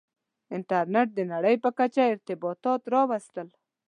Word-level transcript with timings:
•انټرنېټ 0.55 1.07
د 1.15 1.19
نړۍ 1.33 1.55
په 1.63 1.69
کچه 1.79 2.01
ارتباطات 2.13 2.81
راوستل. 2.93 3.47